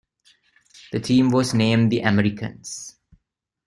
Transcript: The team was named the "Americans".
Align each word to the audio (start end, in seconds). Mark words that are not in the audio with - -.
The 0.91 0.99
team 0.99 1.29
was 1.29 1.53
named 1.53 1.91
the 1.91 1.99
"Americans". 1.99 2.95